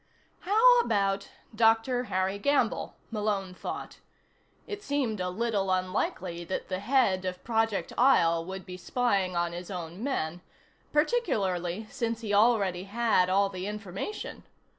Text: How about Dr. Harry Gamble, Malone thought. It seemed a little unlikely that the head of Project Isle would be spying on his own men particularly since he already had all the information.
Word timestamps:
How 0.39 0.79
about 0.79 1.27
Dr. 1.53 2.05
Harry 2.05 2.39
Gamble, 2.39 2.95
Malone 3.11 3.53
thought. 3.53 3.99
It 4.65 4.81
seemed 4.81 5.19
a 5.19 5.29
little 5.29 5.69
unlikely 5.69 6.43
that 6.45 6.69
the 6.69 6.79
head 6.79 7.23
of 7.23 7.43
Project 7.43 7.93
Isle 7.99 8.43
would 8.45 8.65
be 8.65 8.77
spying 8.77 9.35
on 9.35 9.51
his 9.53 9.69
own 9.69 10.03
men 10.03 10.41
particularly 10.91 11.85
since 11.91 12.21
he 12.21 12.33
already 12.33 12.85
had 12.85 13.29
all 13.29 13.49
the 13.49 13.67
information. 13.67 14.41